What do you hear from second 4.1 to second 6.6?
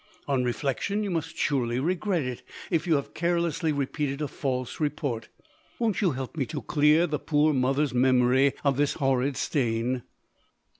a false report? Won't you help me